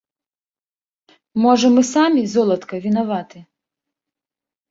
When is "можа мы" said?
1.43-1.83